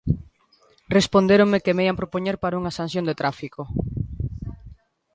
[0.97, 3.61] Respondéronme que me ían propoñer para unha sanción de tráfico.